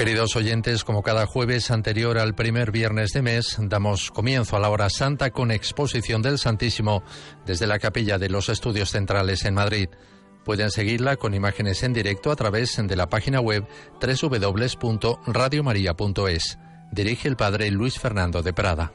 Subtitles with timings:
[0.00, 4.70] Queridos oyentes, como cada jueves anterior al primer viernes de mes, damos comienzo a la
[4.70, 7.02] hora santa con exposición del Santísimo
[7.44, 9.90] desde la capilla de los Estudios Centrales en Madrid.
[10.42, 13.66] Pueden seguirla con imágenes en directo a través de la página web
[14.00, 16.58] www.radiomaria.es.
[16.90, 18.94] Dirige el padre Luis Fernando de Prada.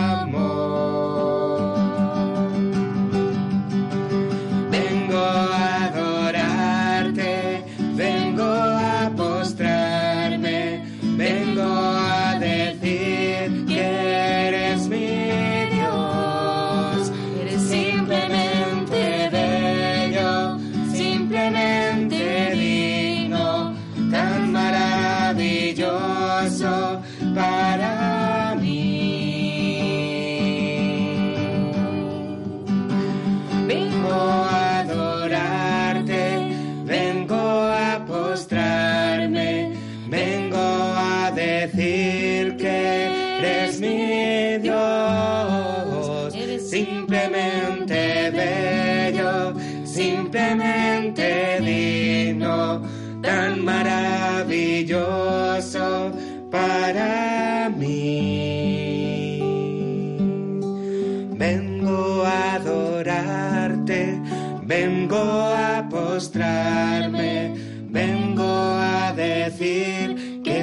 [64.63, 67.53] vengo a postrarme,
[67.89, 70.57] vengo a decir que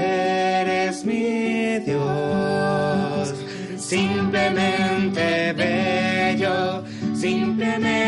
[0.62, 3.34] eres mi Dios.
[3.76, 6.84] Simplemente bello,
[7.14, 8.07] simplemente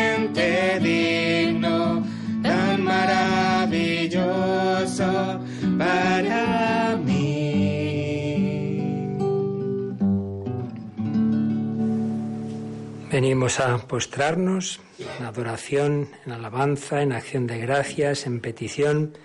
[13.11, 19.17] Venimos a postrarnos en adoración, en alabanza, en acción de gracias, en petición,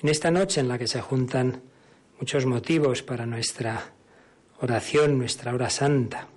[0.00, 1.60] en esta noche en la que se juntan
[2.18, 3.92] muchos motivos para nuestra
[4.62, 6.28] oración, nuestra hora santa.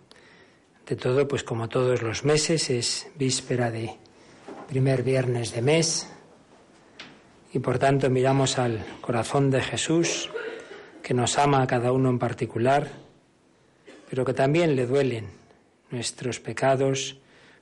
[0.86, 3.96] De todo, pues como todos los meses, es víspera de
[4.68, 6.10] primer viernes de mes
[7.54, 10.30] y por tanto miramos al corazón de Jesús,
[11.02, 12.92] que nos ama a cada uno en particular,
[14.10, 15.45] pero que también le duelen
[15.96, 17.18] nuestros pecados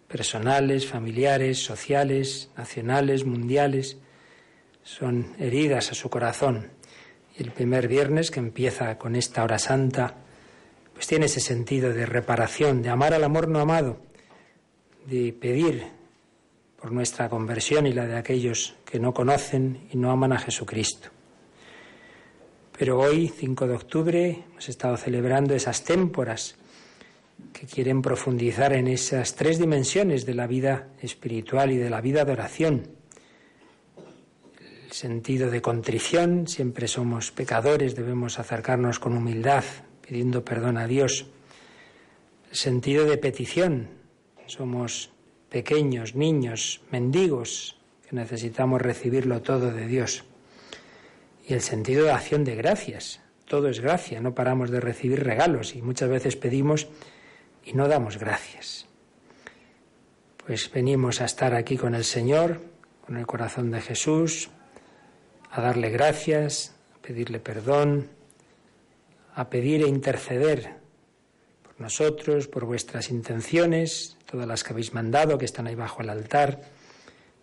[0.08, 3.98] personales, familiares, sociales, nacionales, mundiales,
[4.84, 6.72] son heridas a su corazón.
[7.38, 10.16] Y el primer viernes, que empieza con esta hora santa,
[10.94, 14.02] pues tiene ese sentido de reparación, de amar al amor no amado,
[15.06, 15.84] de pedir
[16.82, 21.10] por nuestra conversión y la de aquellos que no conocen y no aman a Jesucristo.
[22.78, 26.58] Pero hoy, 5 de octubre, hemos estado celebrando esas témporas
[27.52, 32.26] que quieren profundizar en esas tres dimensiones de la vida espiritual y de la vida
[32.26, 32.88] de oración.
[34.60, 39.64] El sentido de contrición, siempre somos pecadores, debemos acercarnos con humildad,
[40.08, 41.26] pidiendo perdón a Dios.
[42.52, 43.90] El sentido de petición,
[44.46, 45.12] somos
[45.50, 50.24] pequeños, niños, mendigos, que necesitamos recibirlo todo de Dios.
[51.48, 55.76] Y el sentido de acción de gracias, todo es gracia, no paramos de recibir regalos
[55.76, 56.88] y muchas veces pedimos
[57.66, 58.88] y no damos gracias.
[60.46, 62.62] Pues venimos a estar aquí con el Señor,
[63.06, 64.50] con el corazón de Jesús,
[65.52, 68.10] a darle gracias, a pedirle perdón,
[69.36, 70.76] a pedir e interceder
[71.64, 76.10] por nosotros, por vuestras intenciones, todas las que habéis mandado, que están ahí bajo el
[76.10, 76.62] altar,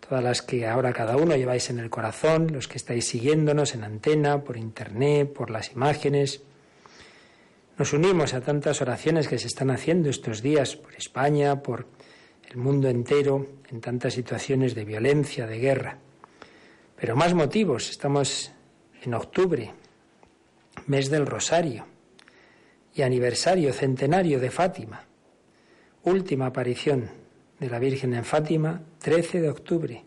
[0.07, 3.83] todas las que ahora cada uno lleváis en el corazón, los que estáis siguiéndonos en
[3.83, 6.41] antena, por internet, por las imágenes.
[7.77, 11.87] Nos unimos a tantas oraciones que se están haciendo estos días por España, por
[12.49, 15.97] el mundo entero, en tantas situaciones de violencia, de guerra.
[16.99, 18.51] Pero más motivos, estamos
[19.01, 19.73] en octubre,
[20.87, 21.85] mes del Rosario
[22.93, 25.05] y aniversario centenario de Fátima,
[26.03, 27.09] última aparición
[27.59, 30.03] de la Virgen en Fátima, 13 de octubre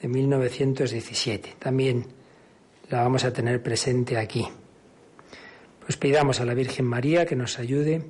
[0.00, 1.56] de 1917.
[1.58, 2.04] También
[2.90, 4.46] la vamos a tener presente aquí.
[5.84, 8.06] Pues pidamos a la Virgen María que nos ayude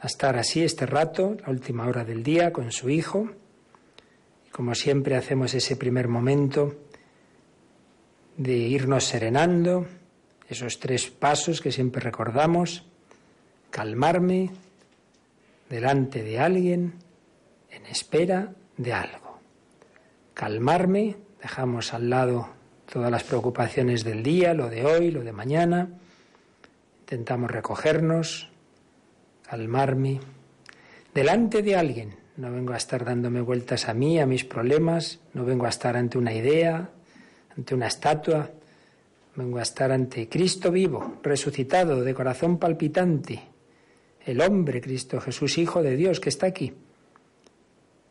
[0.00, 3.30] a estar así este rato, la última hora del día, con su Hijo.
[4.48, 6.74] Y como siempre hacemos ese primer momento
[8.36, 9.86] de irnos serenando,
[10.48, 12.84] esos tres pasos que siempre recordamos,
[13.70, 14.50] calmarme
[15.68, 16.94] delante de alguien
[17.70, 19.38] en espera de algo.
[20.34, 22.48] Calmarme, dejamos al lado
[22.92, 25.88] todas las preocupaciones del día, lo de hoy, lo de mañana,
[27.10, 28.48] intentamos recogernos,
[29.42, 30.20] calmarme,
[31.12, 32.14] delante de alguien.
[32.36, 35.96] No vengo a estar dándome vueltas a mí, a mis problemas, no vengo a estar
[35.96, 36.88] ante una idea,
[37.56, 38.52] ante una estatua,
[39.34, 43.42] vengo a estar ante Cristo vivo, resucitado, de corazón palpitante,
[44.24, 46.72] el hombre Cristo Jesús, Hijo de Dios, que está aquí.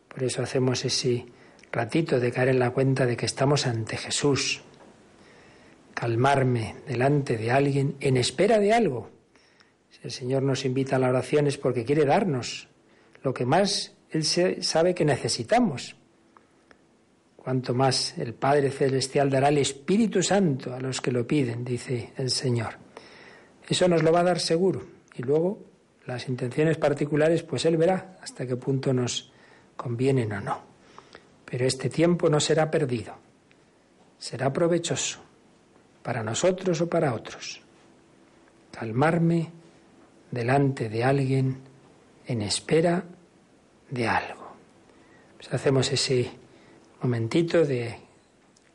[0.09, 1.25] Por eso hacemos ese
[1.71, 4.61] ratito de caer en la cuenta de que estamos ante Jesús.
[5.99, 9.09] Calmarme delante de alguien en espera de algo.
[9.89, 12.69] Si el Señor nos invita a la oración es porque quiere darnos
[13.21, 15.97] lo que más Él sabe que necesitamos
[17.35, 22.13] cuanto más el Padre Celestial dará el Espíritu Santo a los que lo piden, dice
[22.15, 22.75] el Señor.
[23.67, 24.85] Eso nos lo va a dar seguro.
[25.15, 25.59] Y luego
[26.05, 29.33] las intenciones particulares, pues Él verá hasta qué punto nos
[29.75, 30.61] convienen o no.
[31.43, 33.15] Pero este tiempo no será perdido,
[34.17, 35.28] será provechoso
[36.09, 37.61] para nosotros o para otros.
[38.71, 39.47] Calmarme
[40.31, 41.57] delante de alguien
[42.25, 43.03] en espera
[43.91, 44.55] de algo.
[45.37, 46.31] Pues hacemos ese
[47.03, 47.95] momentito de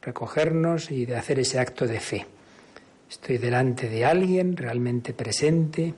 [0.00, 2.24] recogernos y de hacer ese acto de fe.
[3.10, 5.92] Estoy delante de alguien realmente presente,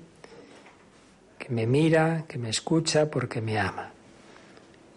[1.38, 3.92] que me mira, que me escucha porque me ama.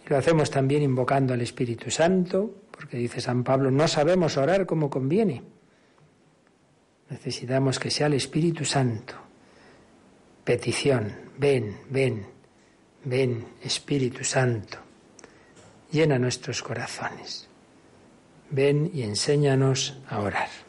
[0.06, 4.66] Y lo hacemos también invocando al Espíritu Santo, porque dice San Pablo, no sabemos orar
[4.66, 5.59] como conviene.
[7.10, 9.16] Necesitamos que sea el Espíritu Santo.
[10.44, 12.26] Petición, ven, ven,
[13.04, 14.90] ven, Espíritu Santo
[15.92, 17.48] llena nuestros corazones.
[18.52, 20.69] Ven y enséñanos a orar.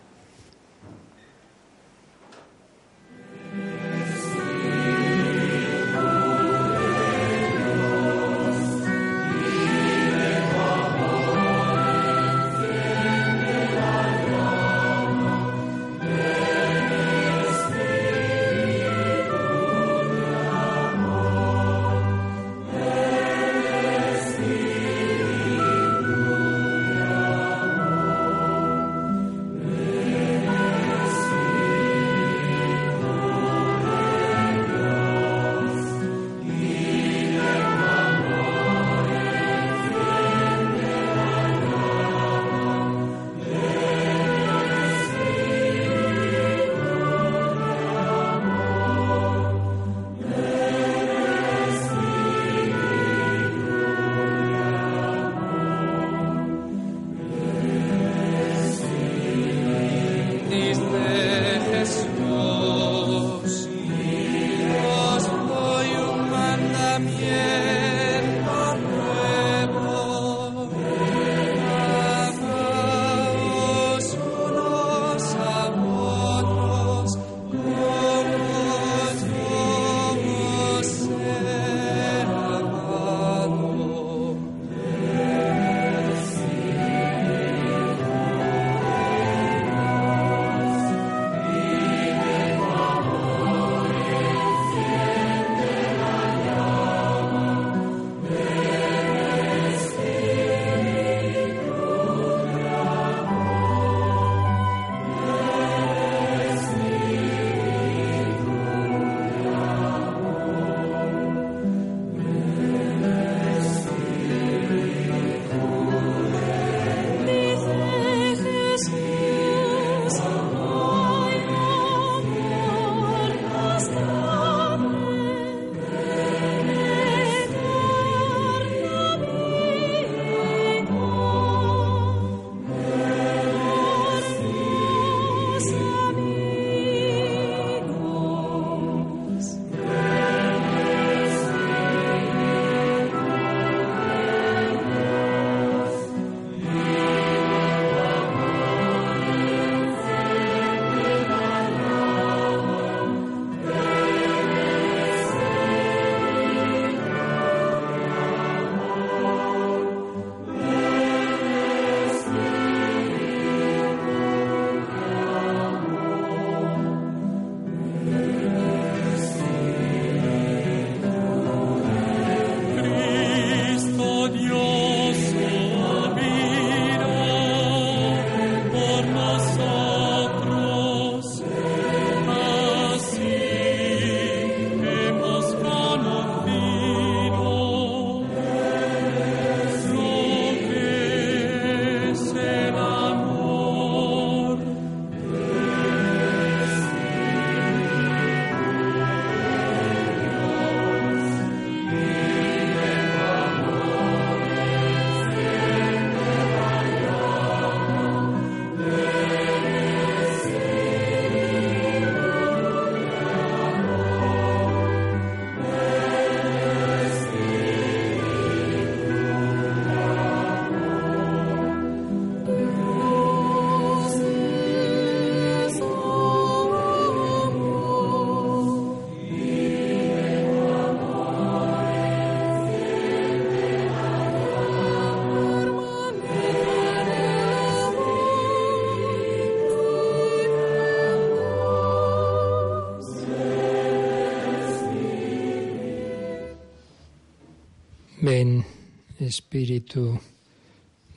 [249.31, 250.21] Espíritu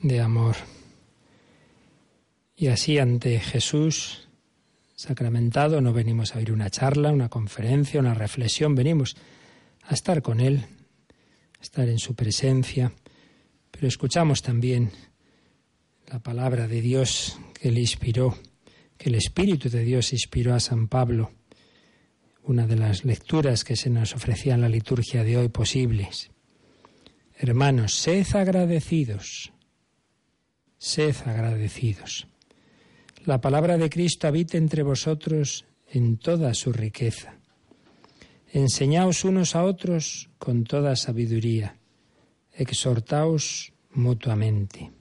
[0.00, 0.54] de amor.
[2.56, 4.28] Y así ante Jesús
[4.94, 9.16] sacramentado no venimos a oír una charla, una conferencia, una reflexión, venimos
[9.82, 10.64] a estar con Él,
[11.58, 12.92] a estar en su presencia,
[13.72, 14.92] pero escuchamos también
[16.06, 18.38] la palabra de Dios que le inspiró,
[18.96, 21.32] que el Espíritu de Dios inspiró a San Pablo,
[22.44, 26.30] una de las lecturas que se nos ofrecía en la liturgia de hoy posibles.
[27.36, 29.52] Hermanos, sed agradecidos,
[30.78, 32.28] sed agradecidos.
[33.26, 37.34] La palabra de Cristo habite entre vosotros en toda su riqueza.
[38.52, 41.76] Enseñaos unos a otros con toda sabiduría.
[42.52, 44.92] Exhortaos mutuamente.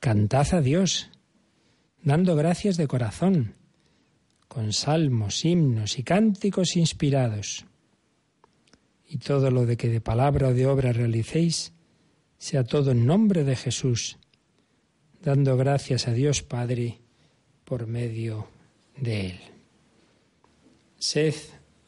[0.00, 1.10] Cantad a Dios,
[2.02, 3.56] dando gracias de corazón,
[4.48, 7.66] con salmos, himnos y cánticos inspirados.
[9.08, 11.72] Y todo lo de que de palabra o de obra realicéis,
[12.38, 14.18] sea todo en nombre de Jesús,
[15.22, 17.00] dando gracias a Dios Padre
[17.64, 18.48] por medio
[18.96, 19.40] de Él.
[20.98, 21.34] Sed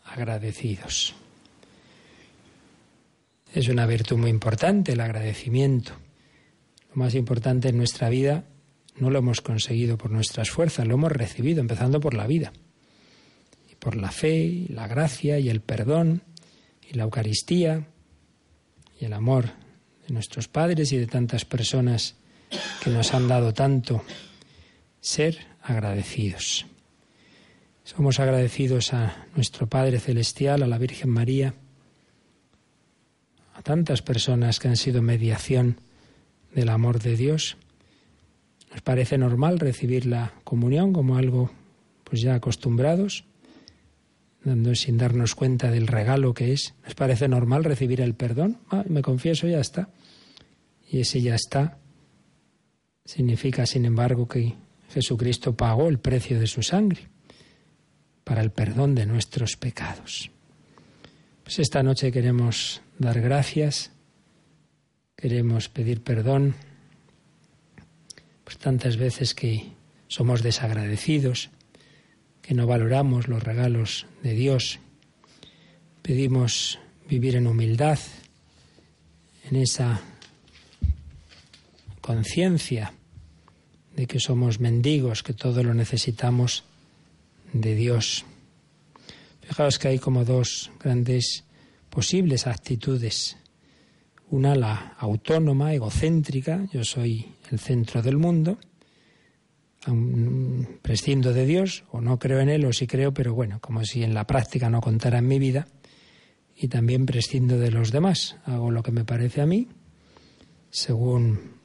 [0.04, 1.14] agradecidos.
[3.54, 5.92] Es una virtud muy importante el agradecimiento.
[6.90, 8.44] Lo más importante en nuestra vida
[8.98, 12.52] no lo hemos conseguido por nuestras fuerzas, lo hemos recibido empezando por la vida.
[13.70, 16.22] Y por la fe, la gracia, y el perdón,
[16.90, 17.86] y la Eucaristía,
[18.98, 19.50] y el amor
[20.06, 22.16] de nuestros padres y de tantas personas
[22.82, 24.02] que nos han dado tanto.
[25.00, 26.66] Ser agradecidos.
[27.84, 31.54] Somos agradecidos a nuestro Padre Celestial, a la Virgen María,
[33.54, 35.80] a tantas personas que han sido mediación
[36.54, 37.56] del amor de Dios.
[38.70, 41.50] Nos parece normal recibir la comunión como algo
[42.04, 43.24] pues ya acostumbrados,
[44.74, 46.74] sin darnos cuenta del regalo que es.
[46.84, 48.58] Nos parece normal recibir el perdón.
[48.70, 49.88] Ah, me confieso, ya está.
[50.90, 51.78] Y ese ya está
[53.08, 54.54] significa, sin embargo, que
[54.90, 57.08] Jesucristo pagó el precio de su sangre
[58.22, 60.30] para el perdón de nuestros pecados.
[61.42, 63.92] Pues esta noche queremos dar gracias,
[65.16, 66.54] queremos pedir perdón
[68.44, 69.72] por tantas veces que
[70.08, 71.48] somos desagradecidos,
[72.48, 74.78] que no valoramos los regalos de Dios.
[76.00, 77.98] Pedimos vivir en humildad,
[79.50, 80.00] en esa
[82.00, 82.94] conciencia
[83.94, 86.64] de que somos mendigos, que todo lo necesitamos
[87.52, 88.24] de Dios.
[89.42, 91.44] Fijaos que hay como dos grandes
[91.90, 93.36] posibles actitudes.
[94.30, 98.56] Una, la autónoma, egocéntrica, yo soy el centro del mundo,
[100.82, 104.02] prescindo de Dios, o no creo en Él, o sí creo, pero bueno, como si
[104.02, 105.68] en la práctica no contara en mi vida,
[106.56, 109.68] y también prescindo de los demás, hago lo que me parece a mí,
[110.70, 111.58] según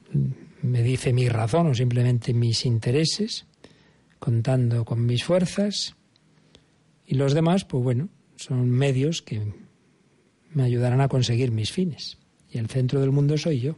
[0.62, 3.46] me dice mi razón o simplemente mis intereses,
[4.18, 5.96] contando con mis fuerzas,
[7.06, 9.42] y los demás, pues bueno, son medios que
[10.52, 12.18] me ayudarán a conseguir mis fines.
[12.50, 13.76] Y el centro del mundo soy yo.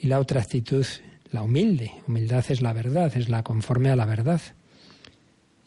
[0.00, 0.86] Y la otra actitud,
[1.30, 1.92] la humilde.
[2.08, 4.40] Humildad es la verdad, es la conforme a la verdad.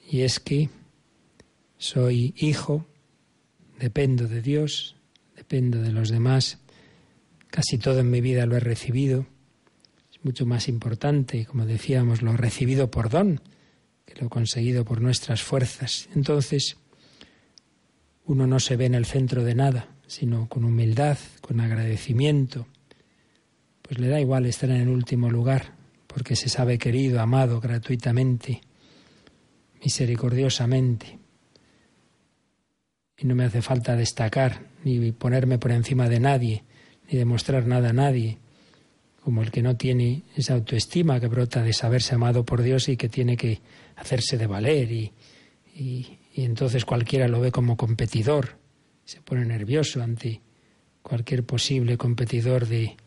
[0.10, 0.70] Y es que
[1.78, 2.86] soy hijo,
[3.80, 4.96] dependo de Dios,
[5.36, 6.60] dependo de los demás
[7.54, 9.28] Casi todo en mi vida lo he recibido.
[10.12, 13.42] Es mucho más importante, como decíamos, lo recibido por don
[14.08, 16.10] que lo conseguido por nuestras fuerzas.
[16.16, 16.78] Entonces,
[18.25, 22.66] uno no se ve en el centro de nada, sino con humildad, con agradecimiento.
[23.84, 25.75] Pues le da igual estar en el último lugar,
[26.08, 28.62] porque se sabe querido, amado gratuitamente,
[29.84, 31.20] misericordiosamente.
[33.18, 36.63] Y no me hace falta destacar ni ponerme por encima de nadie,
[37.12, 38.40] ni demostrar nada a nadie,
[39.22, 42.98] como el que no tiene esa autoestima que brota de saberse amado por Dios y
[42.98, 43.62] que tiene que
[43.96, 45.12] hacerse de valer y,
[45.75, 48.58] y, entonces cualquiera lo ve como competidor,
[49.06, 50.42] se pone nervioso ante
[51.02, 52.98] cualquier posible competidor de,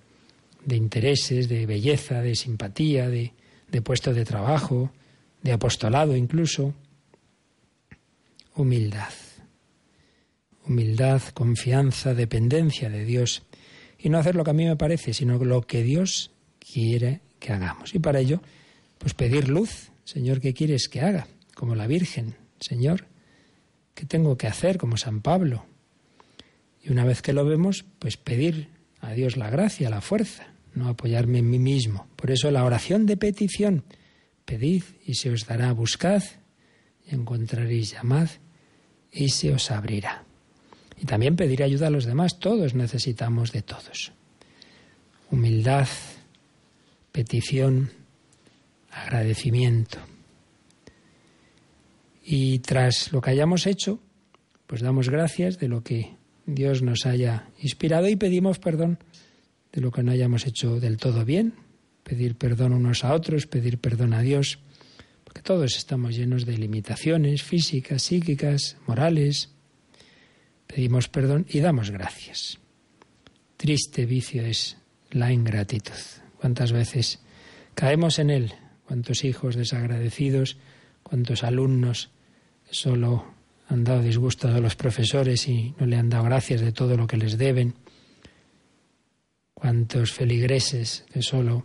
[0.67, 3.33] de intereses, de belleza, de simpatía, de,
[3.71, 4.93] de puesto de trabajo,
[5.43, 6.75] de apostolado incluso.
[8.55, 9.13] Humildad.
[10.67, 13.45] Humildad, confianza, dependencia de Dios
[13.99, 17.53] y no hacer lo que a mí me parece, sino lo que Dios quiere que
[17.53, 17.95] hagamos.
[17.95, 18.43] Y para ello,
[18.99, 19.93] pues pedir luz.
[20.05, 21.29] Señor, ¿qué quieres que haga?
[21.55, 22.35] Como la Virgen.
[22.59, 23.07] Señor,
[23.95, 24.79] ¿qué tengo que hacer?
[24.79, 25.65] Como San Pablo.
[26.83, 28.69] Y una vez que lo vemos, pues pedir
[29.01, 32.07] a Dios la gracia, la fuerza, no apoyarme en mí mismo.
[32.17, 33.85] Por eso la oración de petición.
[34.45, 36.23] Pedid y se os dará, buscad
[37.11, 38.29] y encontraréis, llamad
[39.11, 40.25] y se os abrirá.
[41.01, 42.39] Y también pedir ayuda a los demás.
[42.39, 44.13] Todos necesitamos de todos.
[45.31, 45.89] Humildad,
[47.11, 47.91] petición,
[48.91, 49.99] agradecimiento.
[52.25, 54.01] Y tras lo que hayamos hecho,
[54.67, 58.99] pues damos gracias de lo que Dios nos haya inspirado y pedimos perdón
[59.77, 61.53] de lo que no hayamos hecho del todo bien,
[62.03, 64.59] pedir perdón unos a otros, pedir perdón a Dios,
[65.23, 69.51] porque todos estamos llenos de limitaciones físicas, psíquicas, morales.
[70.67, 72.59] Pedimos perdón y damos gracias.
[73.59, 74.79] Triste vicio es
[75.11, 75.93] la ingratitud.
[76.41, 77.21] ¿Cuántas veces
[77.75, 78.55] caemos en él?
[78.87, 80.57] ¿Cuántos hijos desagradecidos?
[81.03, 82.09] ¿Cuántos alumnos
[82.71, 83.27] solo
[83.69, 87.07] han dado disgusto a los profesores y no le han dado gracias de todo lo
[87.07, 87.75] que les deben.
[89.59, 91.65] Cuántos feligreses que solo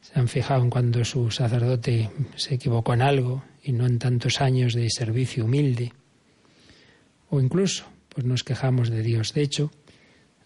[0.00, 4.40] se han fijado en cuando su sacerdote se equivocó en algo y no en tantos
[4.40, 5.92] años de servicio humilde.
[7.30, 9.34] O incluso, pues nos quejamos de Dios.
[9.34, 9.72] De hecho,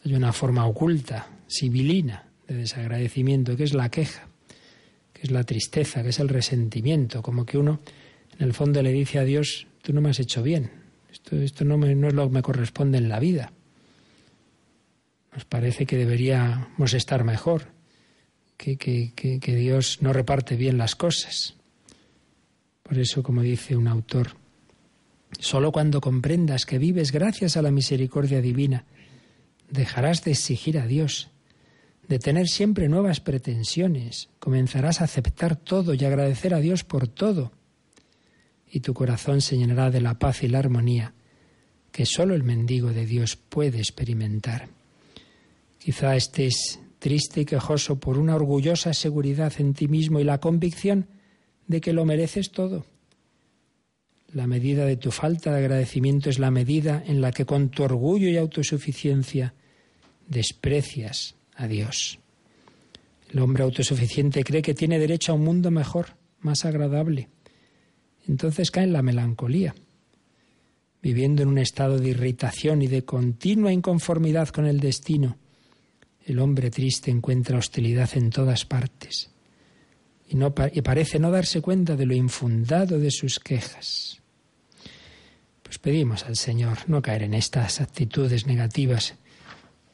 [0.02, 4.26] hay una forma oculta, sibilina, de desagradecimiento, que es la queja,
[5.12, 7.80] que es la tristeza, que es el resentimiento, como que uno
[8.38, 10.70] en el fondo le dice a Dios, tú no me has hecho bien,
[11.12, 13.52] esto, esto no, no es lo que me corresponde en la vida.
[15.32, 17.68] Nos parece que deberíamos estar mejor,
[18.56, 21.54] que, que, que, Dios no reparte bien las cosas.
[22.82, 24.36] Por eso, como dice un autor,
[25.38, 28.84] solo cuando comprendas que vives gracias a la misericordia divina,
[29.70, 31.30] dejarás de exigir a Dios,
[32.08, 37.52] de tener siempre nuevas pretensiones, comenzarás a aceptar todo y agradecer a Dios por todo,
[38.70, 41.14] y tu corazón se llenará de la paz y la armonía
[41.92, 44.68] que sólo el mendigo de Dios puede experimentar.
[45.78, 51.06] Quizá estés triste y quejoso por una orgullosa seguridad en ti mismo y la convicción
[51.66, 52.86] de que lo mereces todo.
[54.32, 57.84] La medida de tu falta de agradecimiento es la medida en la que con tu
[57.84, 59.54] orgullo y autosuficiencia
[60.26, 62.18] desprecias a Dios.
[63.32, 67.28] El hombre autosuficiente cree que tiene derecho a un mundo mejor, más agradable
[68.28, 69.74] entonces cae en la melancolía,
[71.02, 75.38] viviendo en un estado de irritación y de continua inconformidad con el destino.
[76.28, 79.30] El hombre triste encuentra hostilidad en todas partes
[80.28, 84.20] y, parece no darse cuenta de lo infundado de sus quejas.
[85.62, 89.14] Pues pedimos al Señor no caer en estas actitudes negativas,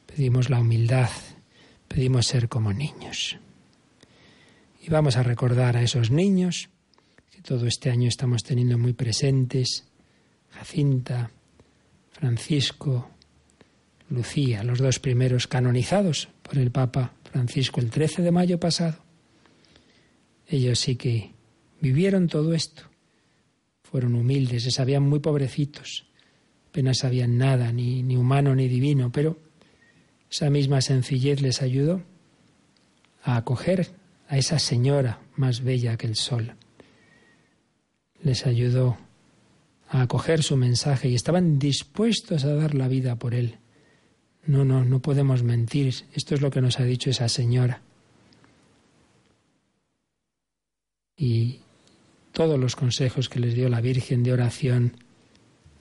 [0.05, 1.09] pedimos la humildad,
[1.87, 3.37] pedimos ser como niños.
[4.81, 6.69] Y vamos a recordar a esos niños
[7.45, 9.85] todo este año estamos teniendo muy presentes,
[10.49, 11.29] Jacinta,
[12.11, 13.11] Francisco,
[14.09, 18.97] Lucía, los dos primeros canonizados por el Papa Francisco el 13 de mayo pasado.
[20.47, 21.31] Ellos sí que
[21.81, 22.83] vivieron todo esto,
[23.83, 26.05] fueron humildes, se sabían muy pobrecitos,
[26.69, 29.39] apenas sabían nada, ni, ni humano ni divino, pero
[30.29, 32.03] esa misma sencillez les ayudó
[33.23, 33.89] a acoger
[34.27, 36.55] a esa señora más bella que el sol
[38.25, 38.97] les ayudó
[39.87, 43.59] a acoger su mensaje y estaban dispuestos a dar la vida por él.
[44.47, 45.93] No, no, no podemos mentir.
[46.13, 47.81] Esto es lo que nos ha dicho esa señora.
[51.17, 51.59] Y
[52.31, 54.93] todos los consejos que les dio la Virgen de oración,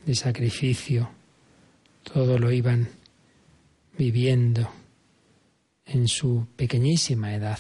[0.06, 1.10] de sacrificio,
[2.02, 2.88] todo lo iban
[3.98, 4.70] viviendo
[5.86, 7.58] en su pequeñísima edad.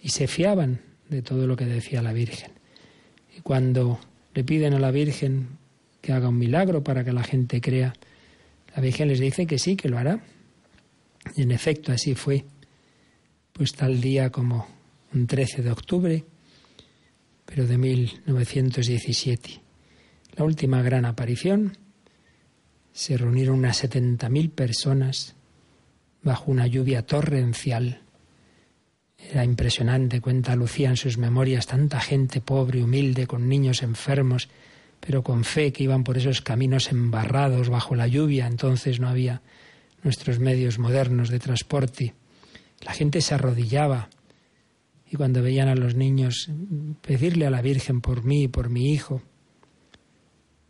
[0.00, 2.52] Y se fiaban de todo lo que decía la Virgen.
[3.36, 3.98] Y cuando
[4.34, 5.58] le piden a la Virgen
[6.00, 7.94] que haga un milagro para que la gente crea,
[8.74, 10.24] la Virgen les dice que sí, que lo hará.
[11.36, 12.44] Y en efecto así fue.
[13.52, 14.66] Pues tal día como
[15.12, 16.24] un 13 de octubre,
[17.44, 19.60] pero de 1917.
[20.36, 21.76] La última gran aparición,
[22.92, 25.34] se reunieron unas 70.000 personas
[26.22, 28.02] bajo una lluvia torrencial
[29.30, 34.48] era impresionante, cuenta Lucía en sus memorias, tanta gente pobre humilde, con niños enfermos,
[35.04, 38.46] pero con fe que iban por esos caminos embarrados bajo la lluvia.
[38.46, 39.42] Entonces no había
[40.04, 42.14] nuestros medios modernos de transporte.
[42.82, 44.10] La gente se arrodillaba
[45.10, 46.48] y cuando veían a los niños
[47.00, 49.22] pedirle a la Virgen por mí y por mi hijo,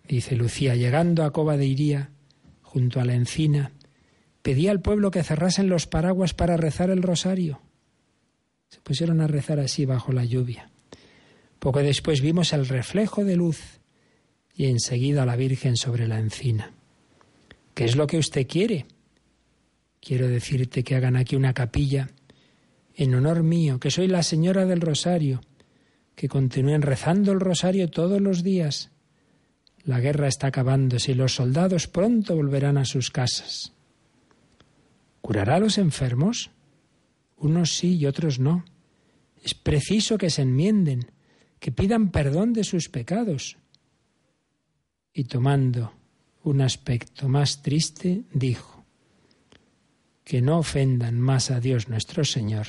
[0.09, 2.09] dice Lucía, llegando a Cova de Iría,
[2.63, 3.73] junto a la encina,
[4.41, 7.61] pedía al pueblo que cerrasen los paraguas para rezar el rosario.
[8.71, 10.71] Se pusieron a rezar así bajo la lluvia.
[11.59, 13.82] Poco después vimos el reflejo de luz
[14.55, 16.73] y enseguida la Virgen sobre la encina.
[17.75, 18.87] ¿Qué es lo que usted quiere?
[20.01, 22.11] Quiero decirte que hagan aquí una capilla
[22.95, 25.41] en honor mío, que soy la Señora del Rosario,
[26.15, 28.91] que continúen rezando el Rosario todos los días,
[29.85, 33.73] La guerra está acabándose y los soldados pronto volverán a sus casas.
[35.21, 36.53] ¿Curará a los enfermos?
[37.37, 38.65] Unos sí y otros no.
[39.43, 41.11] Es preciso que se enmienden,
[41.59, 43.57] que pidan perdón de sus pecados.
[45.15, 45.93] Y tomando
[46.45, 48.85] un aspecto más triste, dijo,
[50.25, 52.69] que no ofendan más a Dios nuestro Señor,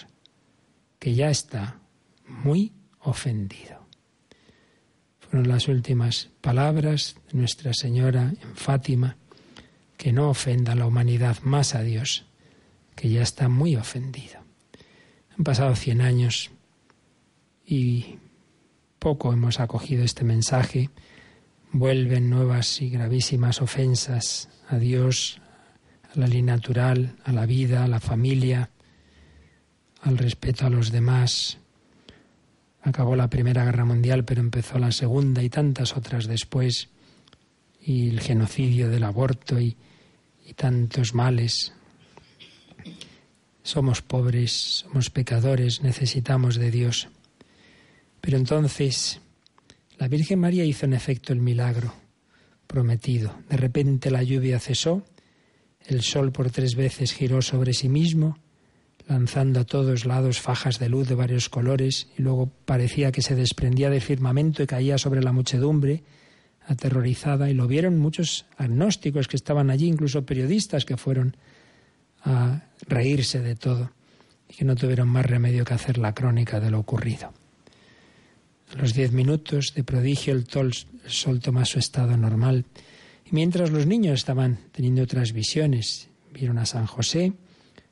[0.99, 1.79] que ya está
[2.27, 3.88] muy ofendido.
[5.19, 9.17] Fueron las últimas palabras de Nuestra Señora en Fátima,
[9.97, 12.25] que no ofenda a la humanidad más a Dios,
[12.95, 14.41] que ya está muy ofendido.
[15.38, 16.51] Han pasado cien años
[17.65, 18.17] y
[18.99, 20.89] poco hemos acogido este mensaje.
[21.75, 25.41] Vuelven nuevas y gravísimas ofensas a Dios,
[26.13, 28.69] a la ley natural, a la vida, a la familia,
[30.03, 31.57] al respeto a los demás.
[32.83, 36.89] Acabó la Primera Guerra Mundial, pero empezó la Segunda y tantas otras después,
[37.81, 39.75] y el genocidio del aborto y,
[40.45, 41.73] y tantos males.
[43.63, 44.51] Somos pobres,
[44.86, 47.07] somos pecadores, necesitamos de Dios.
[48.21, 49.22] Pero entonces
[50.03, 51.93] la Virgen María hizo en efecto el milagro
[52.67, 53.37] prometido.
[53.47, 55.05] De repente la lluvia cesó,
[55.85, 58.37] el sol por tres veces giró sobre sí mismo,
[59.07, 63.33] lanzando a todos lados fajas de luz de varios colores, y luego parecía que se
[63.33, 66.03] desprendía del firmamento y caía sobre la muchedumbre,
[66.67, 71.37] aterrorizada, y lo vieron muchos agnósticos que estaban allí, incluso periodistas que fueron
[72.25, 73.93] a reírse de todo,
[74.49, 77.31] y que no tuvieron más remedio que hacer la crónica de lo ocurrido.
[78.75, 80.47] Los diez minutos de prodigio el,
[81.05, 82.65] sol toma su estado normal
[83.23, 87.33] y mientras los niños estaban teniendo otras visiones, vieron a San José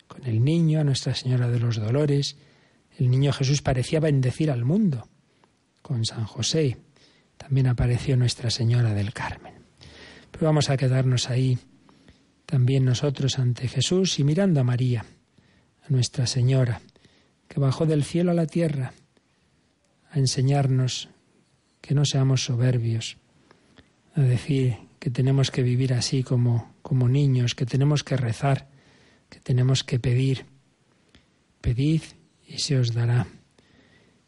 [0.08, 2.36] con el niño, a Nuestra Señora de los Dolores.
[2.98, 5.08] El niño Jesús parecía bendecir al mundo.
[5.82, 6.78] Con San José
[7.38, 9.54] también apareció Nuestra Señora del Carmen.
[10.32, 11.60] Pero vamos a quedarnos ahí
[12.48, 15.06] también nosotros ante Jesús y mirando a María,
[15.84, 16.82] a Nuestra Señora,
[17.48, 18.94] que bajó del cielo a la tierra
[20.12, 21.10] a enseñarnos
[21.82, 23.18] que no seamos soberbios,
[24.14, 28.70] a decir que tenemos que vivir así como, como niños, que tenemos que rezar,
[29.30, 30.46] que tenemos que pedir.
[31.62, 32.02] Pedid
[32.46, 33.28] y se os dará.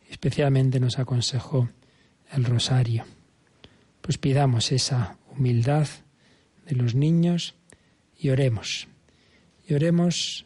[0.10, 1.70] Especialmente nos aconsejó
[2.32, 3.06] el rosario.
[4.02, 5.88] Pues pidamos esa humildad
[6.66, 7.56] de los niños
[8.18, 8.88] y oremos.
[9.68, 10.46] Y oremos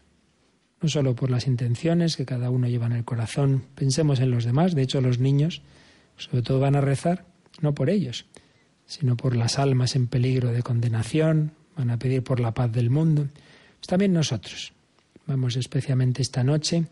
[0.82, 4.46] no solo por las intenciones que cada uno lleva en el corazón, pensemos en los
[4.46, 5.62] demás, de hecho los niños
[6.18, 7.26] sobre todo van a rezar
[7.62, 8.26] no por ellos,
[8.86, 12.90] sino por las almas en peligro de condenación, van a pedir por la paz del
[12.90, 13.28] mundo.
[13.80, 14.74] Pues también nosotros
[15.26, 16.86] vamos especialmente esta noche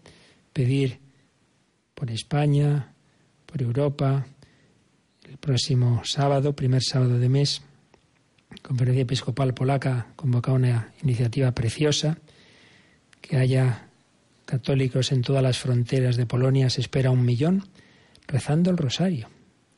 [0.53, 0.99] pedir
[1.93, 2.93] por España,
[3.45, 4.25] por Europa,
[5.27, 7.61] el próximo sábado, primer sábado de mes,
[8.61, 12.17] Conferencia Episcopal Polaca convoca una iniciativa preciosa
[13.25, 13.89] que haya
[14.45, 17.67] católicos en todas las fronteras de Polonia, se espera un millón,
[18.27, 19.29] rezando el rosario.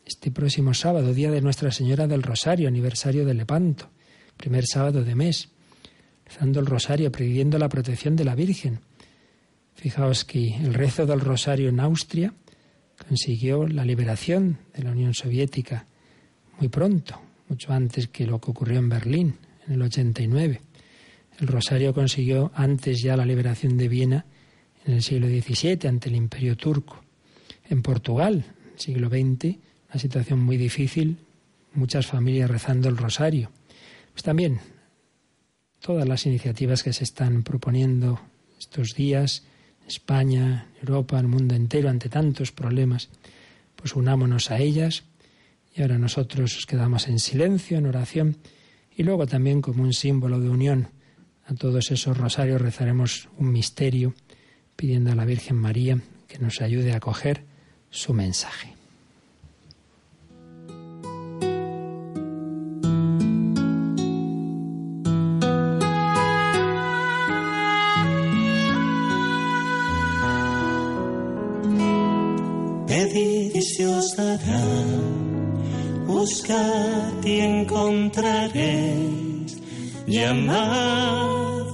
[0.06, 3.90] Este próximo sábado, día de Nuestra Señora del Rosario, aniversario de Lepanto,
[4.36, 5.50] primer sábado de mes,
[6.26, 8.80] rezando el rosario, pidiendo la protección de la Virgen.
[9.76, 12.34] Fijaos que el rezo del rosario en Austria
[13.08, 15.86] consiguió la liberación de la Unión Soviética
[16.60, 20.62] muy pronto, mucho antes que lo que ocurrió en Berlín en el 89.
[21.40, 24.26] El rosario consiguió antes ya la liberación de Viena
[24.86, 27.04] en el siglo XVII ante el imperio turco.
[27.70, 28.44] En Portugal,
[28.76, 29.58] siglo XX,
[29.90, 31.18] una situación muy difícil,
[31.74, 33.52] muchas familias rezando el rosario.
[34.14, 34.60] Pues también
[35.80, 38.20] todas las iniciativas que se están proponiendo
[38.58, 39.44] estos días,
[39.88, 43.10] España, Europa, el mundo entero, ante tantos problemas,
[43.76, 45.04] pues unámonos a ellas
[45.76, 48.38] y ahora nosotros nos quedamos en silencio, en oración
[48.96, 50.97] y luego también como un símbolo de unión
[51.48, 54.14] a todos esos rosarios rezaremos un misterio
[54.76, 57.44] pidiendo a la Virgen María que nos ayude a acoger
[57.90, 58.78] su mensaje.
[76.06, 79.58] Buscad y encontraréis,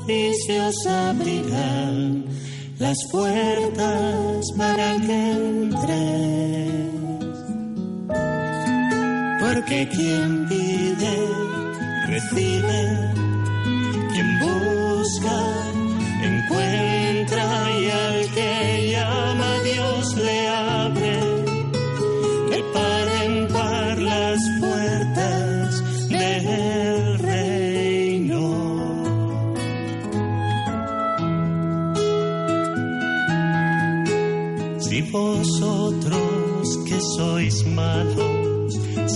[0.07, 2.25] y se os abrirán
[2.79, 6.93] las puertas para que entres.
[9.39, 11.15] Porque quien pide,
[12.07, 13.11] recibe,
[14.11, 15.62] quien busca,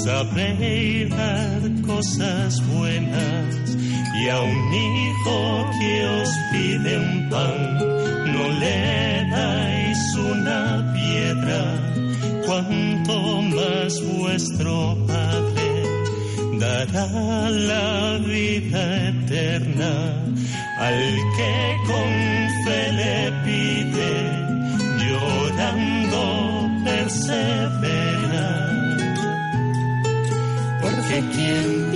[0.08, 3.76] saber dar cosas buenas.
[4.22, 7.78] Y a un hijo que os pide un pan
[8.34, 8.80] no le
[9.36, 11.62] dais una piedra,
[12.46, 15.70] cuanto más vuestro Padre
[16.64, 19.94] dará la vida eterna.
[20.88, 21.02] Al
[21.36, 21.56] que
[21.90, 22.10] con
[22.64, 24.12] fe le pide
[25.02, 26.24] llorando
[26.86, 27.67] persevera
[31.08, 31.87] que quien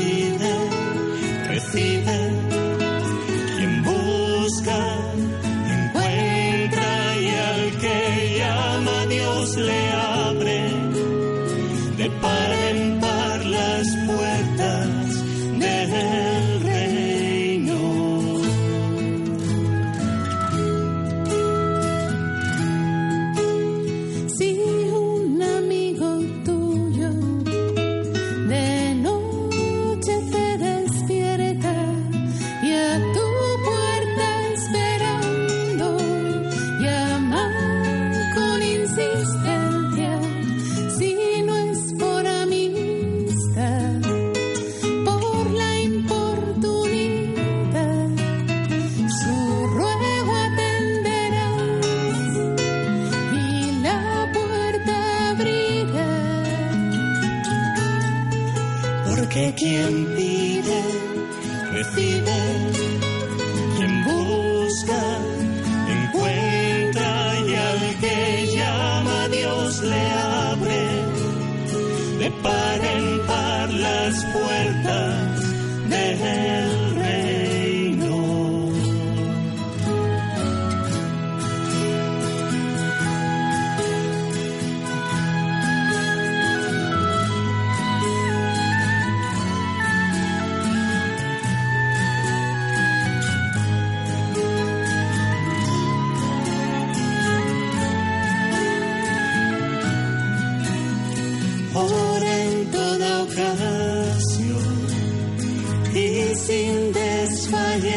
[106.35, 107.95] sin desfallecer,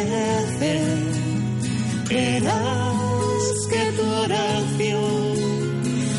[2.09, 5.35] verás que tu oración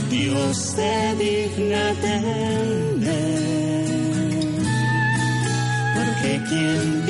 [0.09, 3.15] Dios te digna atender.
[5.95, 7.05] Porque quien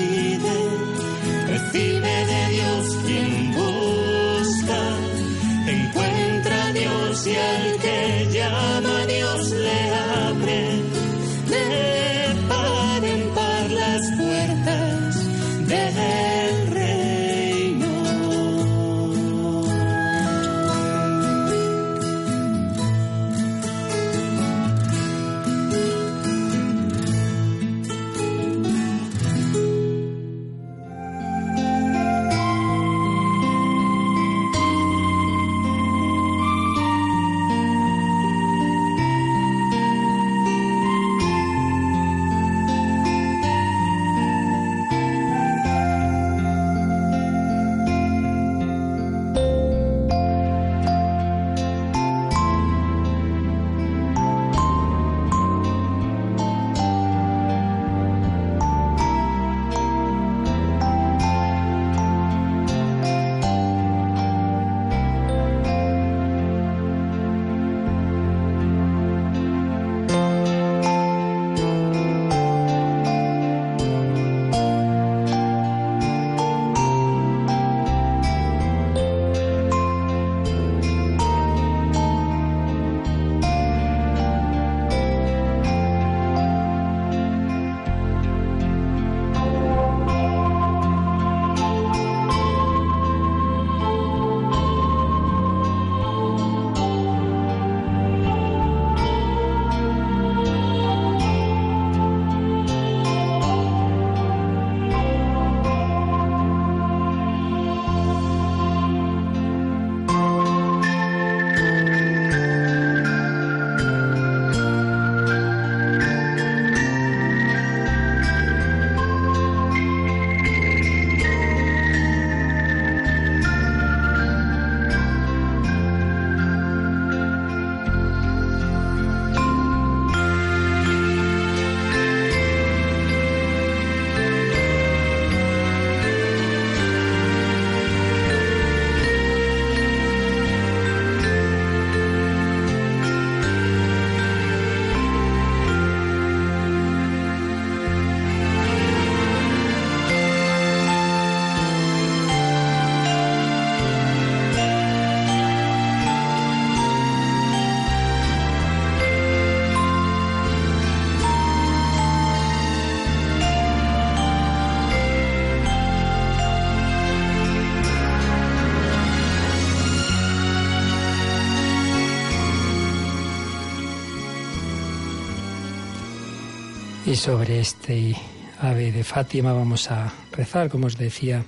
[177.05, 178.15] Y sobre este
[178.59, 181.45] ave de Fátima vamos a rezar, como os decía,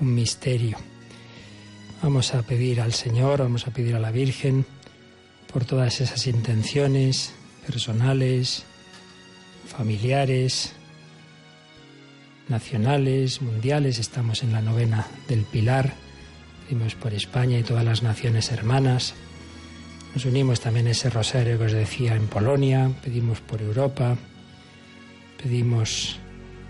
[0.00, 0.78] un misterio.
[2.04, 4.64] Vamos a pedir al Señor, vamos a pedir a la Virgen
[5.52, 7.34] por todas esas intenciones
[7.66, 8.62] personales,
[9.66, 10.72] familiares,
[12.48, 13.98] nacionales, mundiales.
[13.98, 15.94] Estamos en la novena del Pilar.
[16.68, 19.14] Pedimos por España y todas las naciones hermanas.
[20.14, 22.88] Nos unimos también a ese rosario que os decía en Polonia.
[23.02, 24.16] Pedimos por Europa.
[25.42, 26.18] Pedimos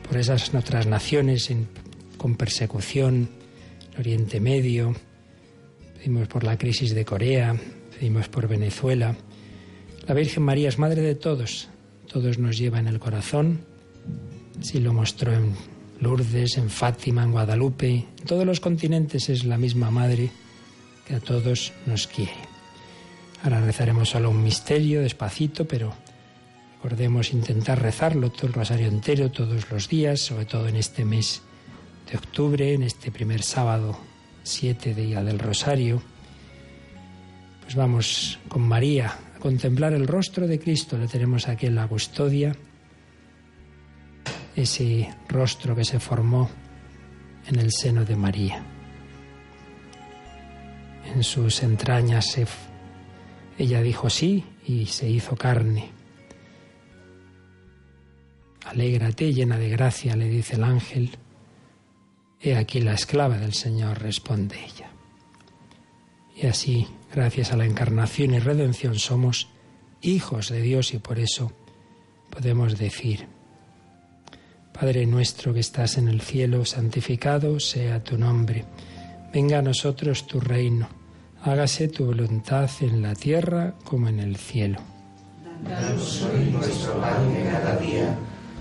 [0.09, 1.51] por esas otras naciones
[2.17, 3.29] con persecución,
[3.93, 4.95] en Oriente Medio.
[5.99, 7.55] Pedimos por la crisis de Corea.
[7.99, 9.15] Pedimos por Venezuela.
[10.07, 11.69] La Virgen María es madre de todos.
[12.11, 13.61] Todos nos lleva en el corazón.
[14.59, 15.55] Así lo mostró en
[16.01, 17.91] Lourdes, en Fátima, en Guadalupe.
[17.91, 20.31] En todos los continentes es la misma madre
[21.07, 22.33] que a todos nos quiere.
[23.43, 25.93] Ahora rezaremos solo un misterio, despacito, pero
[26.83, 31.41] recordemos intentar rezarlo todo el rosario entero, todos los días, sobre todo en este mes
[32.11, 33.97] de octubre, en este primer sábado
[34.43, 36.03] 7 día del rosario.
[37.63, 40.99] Pues vamos con María a contemplar el rostro de Cristo.
[40.99, 42.53] Le tenemos aquí en la custodia,
[44.57, 46.51] ese rostro que se formó
[47.47, 48.61] en el seno de María.
[51.15, 52.37] En sus entrañas
[53.57, 56.02] ella dijo sí y se hizo carne.
[58.65, 61.19] Alégrate, llena de gracia, le dice el ángel.
[62.41, 64.91] He aquí la esclava del Señor, responde ella.
[66.37, 69.49] Y así, gracias a la encarnación y redención, somos
[70.01, 71.53] hijos de Dios y por eso
[72.31, 73.29] podemos decir,
[74.73, 78.65] Padre nuestro que estás en el cielo, santificado sea tu nombre.
[79.33, 80.89] Venga a nosotros tu reino.
[81.43, 84.79] Hágase tu voluntad en la tierra como en el cielo.
[85.63, 88.19] Danos hoy nuestro pan de cada día.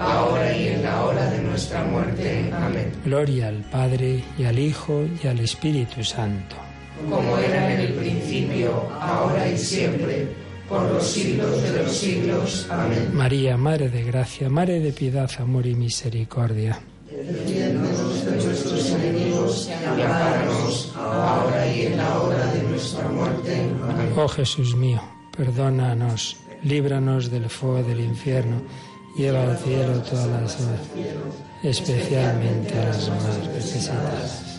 [0.00, 2.50] ahora y en la hora de nuestra muerte.
[2.52, 2.92] Amén.
[3.04, 6.56] Gloria al Padre y al Hijo y al Espíritu Santo.
[7.08, 10.28] Como era en el principio, ahora y siempre,
[10.68, 12.66] por los siglos de los siglos.
[12.70, 13.10] Amén.
[13.12, 16.80] María, Madre de Gracia, Madre de Piedad, Amor y Misericordia.
[18.44, 23.70] nuestros enemigos y ampáranos ahora y en la hora de nuestra muerte.
[23.82, 24.12] Amén.
[24.16, 25.00] Oh Jesús mío,
[25.36, 28.62] perdónanos, líbranos del fuego del infierno,
[29.16, 30.80] lleva al cielo todas las almas,
[31.62, 34.49] especialmente a las más necesitadas.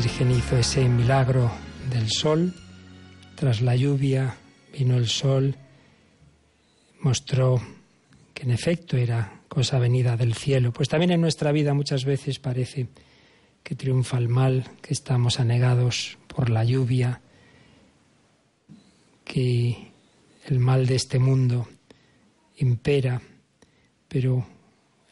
[0.00, 1.50] Virgen hizo ese milagro
[1.90, 2.54] del sol,
[3.34, 4.36] tras la lluvia
[4.72, 5.56] vino el sol,
[7.00, 7.60] mostró
[8.32, 10.72] que en efecto era cosa venida del cielo.
[10.72, 12.86] Pues también en nuestra vida muchas veces parece
[13.64, 17.20] que triunfa el mal, que estamos anegados por la lluvia,
[19.24, 19.90] que
[20.46, 21.66] el mal de este mundo
[22.58, 23.20] impera,
[24.06, 24.46] pero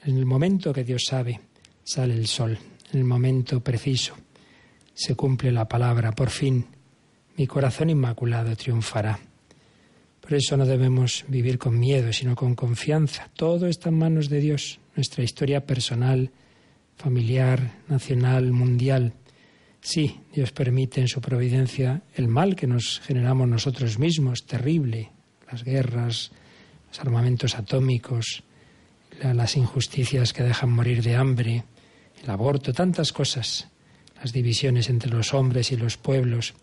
[0.04, 1.40] en el momento que Dios sabe,
[1.82, 2.56] sale el sol,
[2.92, 4.14] en el momento preciso,
[4.96, 6.66] se cumple la palabra, por fin
[7.36, 9.18] mi corazón inmaculado triunfará.
[10.22, 13.28] Por eso no debemos vivir con miedo, sino con confianza.
[13.36, 16.30] Todo está en manos de Dios, nuestra historia personal,
[16.96, 19.12] familiar, nacional, mundial.
[19.82, 25.12] Sí, Dios permite en su providencia el mal que nos generamos nosotros mismos, terrible,
[25.52, 26.32] las guerras,
[26.88, 28.42] los armamentos atómicos,
[29.22, 31.64] la- las injusticias que dejan morir de hambre,
[32.24, 33.68] el aborto, tantas cosas,
[34.26, 36.54] las divisiones entre los hombres y los pueblos.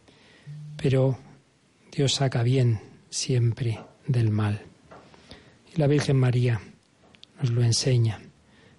[0.76, 1.18] Pero
[1.94, 4.64] Dios saca bien siempre del mal.
[5.74, 6.60] Y la Virgen María
[7.42, 8.20] nos lo enseña,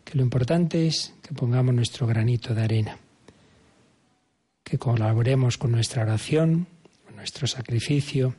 [0.05, 2.99] que lo importante es que pongamos nuestro granito de arena,
[4.63, 6.67] que colaboremos con nuestra oración,
[7.07, 8.35] con nuestro sacrificio.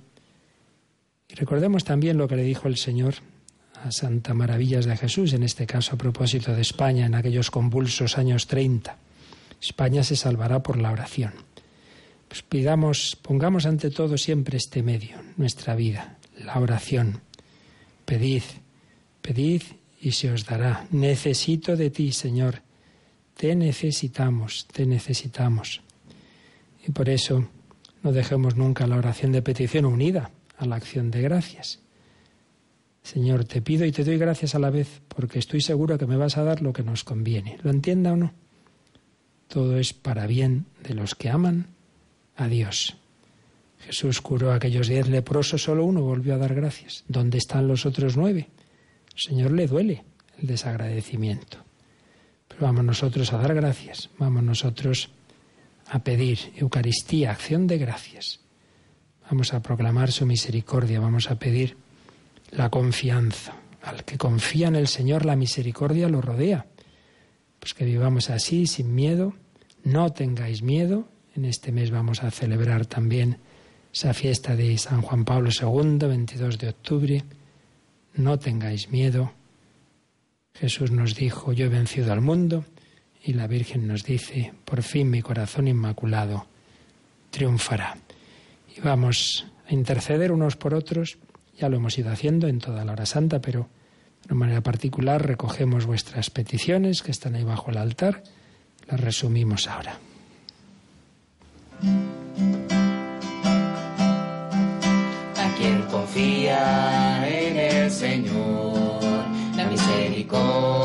[1.27, 3.15] Y recordemos también lo que le dijo el Señor
[3.83, 8.19] a Santa Maravillas de Jesús, en este caso a propósito de España, en aquellos convulsos
[8.19, 9.04] años 30.
[9.61, 11.33] España se salvará por la oración.
[12.27, 17.21] Pues pidamos, pongamos ante todo siempre este medio, nuestra vida, la oración.
[18.05, 18.43] Pedid,
[19.21, 19.61] pedid
[20.01, 20.87] y se os dará.
[20.91, 22.61] Necesito de ti, Señor.
[23.37, 25.81] Te necesitamos, te necesitamos.
[26.87, 27.47] Y por eso
[28.03, 31.79] no dejemos nunca la oración de petición unida a la acción de gracias.
[33.01, 36.17] Señor, te pido y te doy gracias a la vez, porque estoy seguro que me
[36.17, 37.57] vas a dar lo que nos conviene.
[37.61, 38.33] ¿Lo entienda o no?
[39.47, 41.67] Todo es para bien de los que aman
[42.35, 42.97] a Dios.
[43.79, 47.03] Jesús curó a aquellos diez leprosos, solo uno volvió a dar gracias.
[47.07, 48.49] ¿Dónde están los otros nueve?
[49.13, 50.03] El Señor le duele
[50.39, 51.57] el desagradecimiento.
[52.47, 55.09] Pero vamos nosotros a dar gracias, vamos nosotros
[55.87, 58.39] a pedir Eucaristía, acción de gracias.
[59.29, 61.77] Vamos a proclamar su misericordia, vamos a pedir
[62.51, 63.53] la confianza.
[63.81, 66.65] Al que confía en el Señor, la misericordia lo rodea.
[67.65, 69.33] Pues que vivamos así, sin miedo.
[69.83, 71.09] No tengáis miedo.
[71.35, 73.39] En este mes vamos a celebrar también
[73.91, 77.23] esa fiesta de San Juan Pablo II, 22 de octubre.
[78.13, 79.33] No tengáis miedo.
[80.53, 82.65] Jesús nos dijo, yo he vencido al mundo.
[83.23, 86.45] Y la Virgen nos dice, por fin mi corazón inmaculado
[87.31, 87.97] triunfará.
[88.77, 91.17] Y vamos a interceder unos por otros.
[91.57, 93.69] Ya lo hemos ido haciendo en toda la hora santa, pero
[94.27, 98.23] de manera particular recogemos vuestras peticiones que están ahí bajo el altar.
[98.87, 99.99] Las resumimos ahora.
[105.37, 110.84] A quien confía en el Señor, la misericordia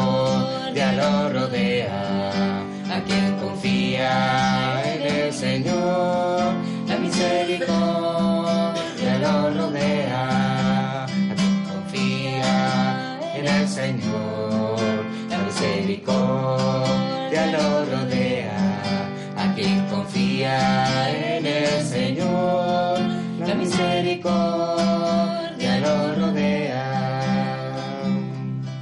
[21.09, 22.98] en el Señor,
[23.46, 28.05] la misericordia lo rodea.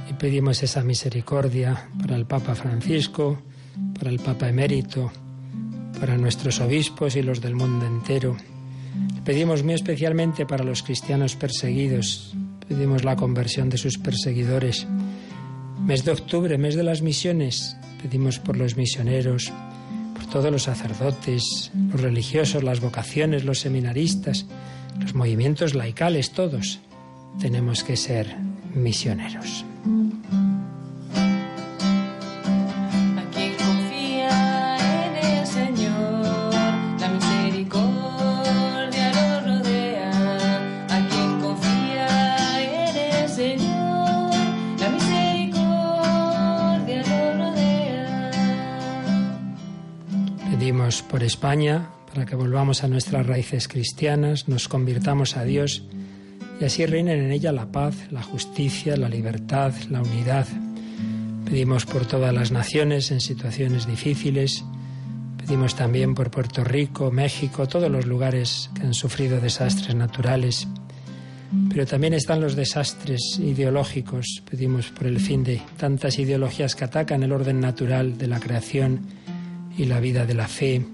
[0.09, 3.41] Y pedimos esa misericordia para el Papa Francisco,
[3.97, 5.11] para el Papa Emérito,
[5.99, 8.37] para nuestros obispos y los del mundo entero.
[9.25, 12.35] Pedimos muy especialmente para los cristianos perseguidos.
[12.67, 14.87] Pedimos la conversión de sus perseguidores.
[15.85, 17.75] Mes de octubre, mes de las misiones.
[18.01, 19.51] Pedimos por los misioneros,
[20.29, 24.45] todos los sacerdotes, los religiosos, las vocaciones, los seminaristas,
[24.99, 26.79] los movimientos laicales, todos.
[27.39, 28.37] Tenemos que ser
[28.73, 29.65] misioneros.
[51.25, 55.83] España para que volvamos a nuestras raíces cristianas, nos convirtamos a Dios
[56.59, 60.47] y así reinen en ella la paz, la justicia, la libertad, la unidad.
[61.45, 64.63] Pedimos por todas las naciones en situaciones difíciles.
[65.37, 70.67] Pedimos también por Puerto Rico, México, todos los lugares que han sufrido desastres naturales.
[71.69, 74.43] Pero también están los desastres ideológicos.
[74.49, 79.07] Pedimos por el fin de tantas ideologías que atacan el orden natural de la creación
[79.77, 80.85] y la vida de la fe.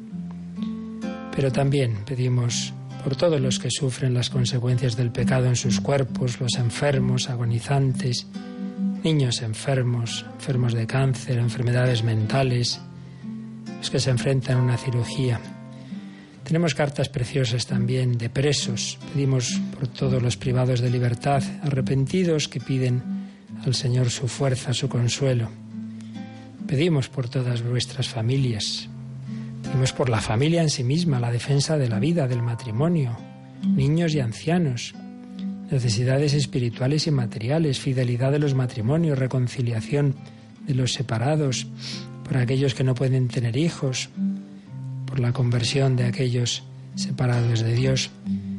[1.35, 2.73] Pero también pedimos
[3.03, 8.25] por todos los que sufren las consecuencias del pecado en sus cuerpos, los enfermos, agonizantes,
[9.03, 12.81] niños enfermos, enfermos de cáncer, enfermedades mentales,
[13.77, 15.39] los que se enfrentan a una cirugía.
[16.43, 18.97] Tenemos cartas preciosas también de presos.
[19.13, 23.03] Pedimos por todos los privados de libertad, arrepentidos que piden
[23.63, 25.49] al Señor su fuerza, su consuelo.
[26.67, 28.89] Pedimos por todas vuestras familias.
[29.65, 33.17] Pedimos por la familia en sí misma, la defensa de la vida, del matrimonio,
[33.63, 34.95] niños y ancianos,
[35.69, 40.15] necesidades espirituales y materiales, fidelidad de los matrimonios, reconciliación
[40.65, 41.67] de los separados,
[42.23, 44.09] por aquellos que no pueden tener hijos,
[45.05, 46.63] por la conversión de aquellos
[46.95, 48.11] separados de Dios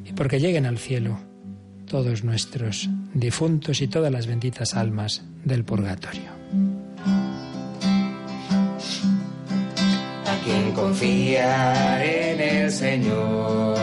[0.04, 1.18] y porque lleguen al cielo
[1.86, 6.35] todos nuestros difuntos y todas las benditas almas del purgatorio.
[10.46, 13.76] Quien confía en el Señor,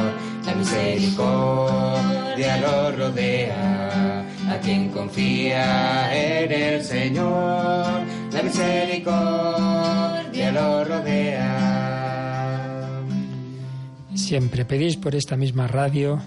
[0.45, 4.25] la misericordia lo rodea.
[4.49, 7.85] A quien confía en el Señor,
[8.31, 11.49] la misericordia lo rodea.
[14.15, 16.21] Siempre pedís por esta misma radio,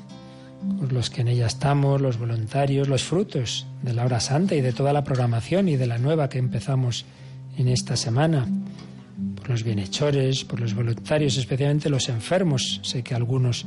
[0.78, 4.60] por los que en ella estamos, los voluntarios, los frutos de la hora santa y
[4.60, 7.06] de toda la programación y de la nueva que empezamos
[7.56, 8.46] en esta semana,
[9.48, 12.80] los bienhechores, por los voluntarios, especialmente los enfermos.
[12.82, 13.66] Sé que algunos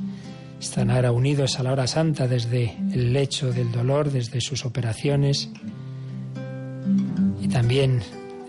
[0.59, 5.49] están ahora unidos a la hora santa desde el lecho del dolor, desde sus operaciones.
[7.41, 8.01] Y también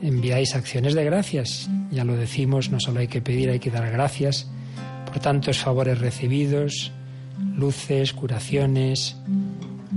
[0.02, 1.68] enviáis acciones de gracias.
[1.90, 4.48] Ya lo decimos, no solo hay que pedir, hay que dar gracias
[5.06, 6.92] por tantos favores recibidos,
[7.56, 9.16] luces, curaciones,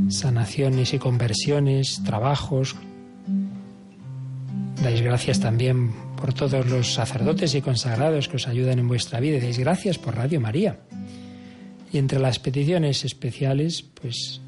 [0.10, 2.76] sanaciones y conversiones, trabajos.
[4.84, 9.40] Dais gracias también por todos los sacerdotes y consagrados que os ayudan en vuestra vida.
[9.40, 10.78] Dais gracias por Radio María.
[11.94, 14.42] Y entre las peticiones especiales, pues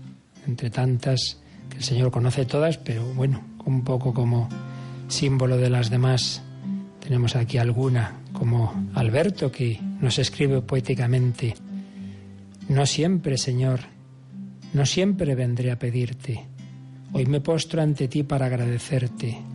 [0.45, 4.49] entre tantas que el Señor conoce todas, pero bueno, un poco como
[5.07, 6.43] símbolo de las demás.
[6.99, 11.55] Tenemos aquí alguna, como Alberto, que nos escribe poéticamente,
[12.67, 13.79] No siempre, Señor,
[14.73, 16.45] no siempre vendré a pedirte.
[17.13, 19.54] Hoy me postro ante ti para agradecerte.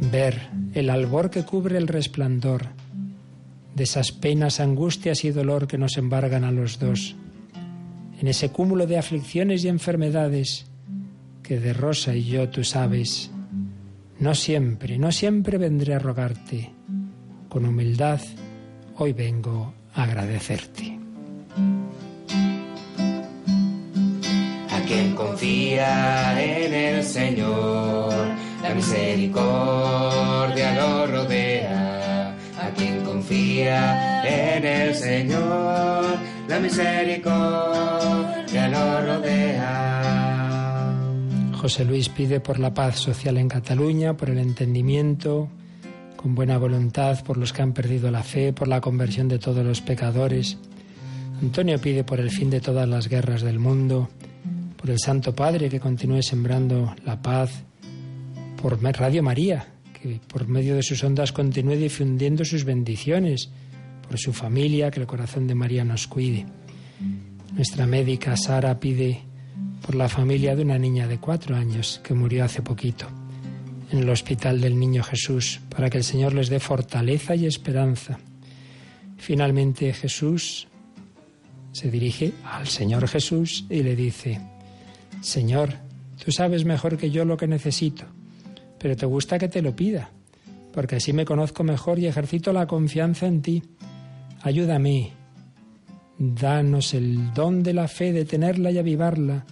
[0.00, 2.68] Ver el albor que cubre el resplandor
[3.74, 7.14] de esas penas, angustias y dolor que nos embargan a los dos.
[8.18, 10.66] En ese cúmulo de aflicciones y enfermedades
[11.42, 13.30] que de Rosa y yo tú sabes,
[14.18, 16.72] no siempre, no siempre vendré a rogarte.
[17.50, 18.20] Con humildad,
[18.96, 20.98] hoy vengo a agradecerte.
[24.70, 28.14] A quien confía en el Señor,
[28.68, 32.34] la misericordia lo rodea.
[32.58, 36.16] A quien confía en el Señor,
[36.48, 40.94] la misericordia lo rodea.
[41.52, 45.48] José Luis pide por la paz social en Cataluña, por el entendimiento,
[46.16, 49.64] con buena voluntad, por los que han perdido la fe, por la conversión de todos
[49.64, 50.58] los pecadores.
[51.40, 54.08] Antonio pide por el fin de todas las guerras del mundo,
[54.76, 57.64] por el Santo Padre que continúe sembrando la paz,
[58.60, 59.66] por Radio María,
[60.00, 63.50] que por medio de sus ondas continúe difundiendo sus bendiciones,
[64.06, 66.46] por su familia, que el corazón de María nos cuide.
[67.52, 69.22] Nuestra médica Sara pide
[69.82, 73.06] por la familia de una niña de cuatro años que murió hace poquito
[73.90, 78.18] en el hospital del Niño Jesús, para que el Señor les dé fortaleza y esperanza.
[79.16, 80.66] Finalmente Jesús
[81.72, 84.40] se dirige al Señor Jesús y le dice,
[85.20, 85.74] Señor,
[86.22, 88.06] tú sabes mejor que yo lo que necesito,
[88.86, 90.12] pero te gusta que te lo pida,
[90.72, 93.60] porque así me conozco mejor y ejercito la confianza en ti.
[94.42, 95.10] Ayúdame,
[96.16, 99.44] danos el don de la fe de tenerla y avivarla,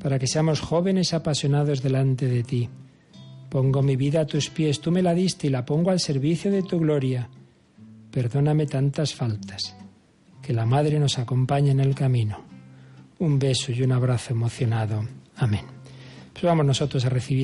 [0.00, 2.68] para que seamos jóvenes apasionados delante de ti.
[3.48, 6.52] Pongo mi vida a tus pies, tú me la diste y la pongo al servicio
[6.52, 7.28] de tu gloria.
[8.12, 9.74] Perdóname tantas faltas.
[10.40, 12.44] Que la Madre nos acompañe en el camino.
[13.18, 15.04] Un beso y un abrazo emocionado.
[15.34, 15.78] Amén.
[16.38, 17.36] Pues vamos nosotros a recibir